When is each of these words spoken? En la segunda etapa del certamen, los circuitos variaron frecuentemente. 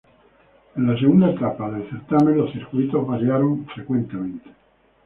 En 0.77 0.87
la 0.87 0.97
segunda 0.99 1.29
etapa 1.29 1.69
del 1.69 1.87
certamen, 1.87 2.35
los 2.35 2.51
circuitos 2.51 3.05
variaron 3.05 3.67
frecuentemente. 3.67 4.49